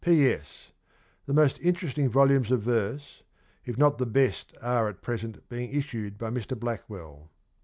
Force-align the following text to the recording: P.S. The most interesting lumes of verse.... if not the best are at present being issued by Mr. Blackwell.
P.S. 0.03 0.71
The 1.27 1.33
most 1.35 1.59
interesting 1.61 2.09
lumes 2.09 2.49
of 2.49 2.61
verse.... 2.63 3.21
if 3.65 3.77
not 3.77 3.99
the 3.99 4.07
best 4.07 4.51
are 4.59 4.89
at 4.89 5.03
present 5.03 5.47
being 5.47 5.69
issued 5.71 6.17
by 6.17 6.31
Mr. 6.31 6.59
Blackwell. 6.59 7.29